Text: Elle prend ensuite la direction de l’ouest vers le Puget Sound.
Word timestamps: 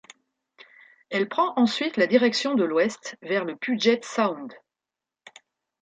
Elle 1.11 1.29
prend 1.29 1.53
ensuite 1.59 1.95
la 1.95 2.07
direction 2.07 2.55
de 2.55 2.63
l’ouest 2.63 3.17
vers 3.21 3.45
le 3.45 3.55
Puget 3.55 3.99
Sound. 4.01 4.51